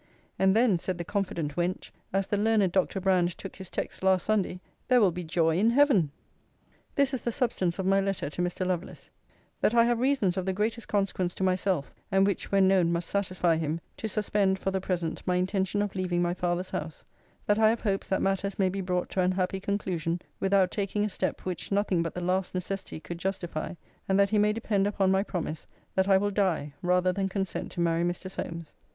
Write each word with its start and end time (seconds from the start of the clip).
And 0.39 0.55
then 0.55 0.79
said 0.79 0.97
the 0.97 1.03
confident 1.05 1.55
wench, 1.55 1.91
as 2.11 2.25
the 2.25 2.35
learned 2.35 2.71
Dr. 2.71 2.99
Brand 2.99 3.37
took 3.37 3.57
his 3.57 3.69
text 3.69 4.01
last 4.01 4.25
Sunday, 4.25 4.59
There 4.87 4.99
will 4.99 5.11
be 5.11 5.23
joy 5.23 5.59
in 5.59 5.69
heaven 5.69 6.09
This 6.95 7.13
is 7.13 7.21
the 7.21 7.31
substance 7.31 7.77
of 7.77 7.85
my 7.85 8.01
letter 8.01 8.27
to 8.27 8.41
Mr. 8.41 8.65
Lovelace: 8.65 9.11
'That 9.59 9.75
I 9.75 9.83
have 9.85 9.99
reasons 9.99 10.37
of 10.37 10.47
the 10.47 10.53
greatest 10.53 10.87
consequence 10.87 11.35
to 11.35 11.43
myself 11.43 11.93
(and 12.11 12.25
which, 12.25 12.51
when 12.51 12.67
known, 12.67 12.91
must 12.91 13.09
satisfy 13.11 13.57
him) 13.57 13.79
to 13.97 14.09
suspend, 14.09 14.57
for 14.57 14.71
the 14.71 14.81
present, 14.81 15.21
my 15.27 15.35
intention 15.35 15.83
of 15.83 15.93
leaving 15.93 16.19
my 16.23 16.33
father's 16.33 16.71
house: 16.71 17.05
that 17.45 17.59
I 17.59 17.69
have 17.69 17.81
hopes 17.81 18.09
that 18.09 18.23
matters 18.23 18.57
may 18.57 18.69
be 18.69 18.81
brought 18.81 19.11
to 19.11 19.21
an 19.21 19.33
happy 19.33 19.59
conclusion, 19.59 20.19
without 20.39 20.71
taking 20.71 21.05
a 21.05 21.09
step, 21.09 21.41
which 21.41 21.71
nothing 21.71 22.01
but 22.01 22.15
the 22.15 22.21
last 22.21 22.55
necessity 22.55 22.99
could 22.99 23.19
justify: 23.19 23.75
and 24.09 24.19
that 24.19 24.31
he 24.31 24.39
may 24.39 24.51
depend 24.51 24.87
upon 24.87 25.11
my 25.11 25.21
promise, 25.21 25.67
that 25.93 26.07
I 26.09 26.17
will 26.17 26.31
die 26.31 26.73
rather 26.81 27.13
than 27.13 27.29
consent 27.29 27.71
to 27.73 27.81
marry 27.81 28.03
Mr. 28.03 28.31
Solmes.' 28.31 28.75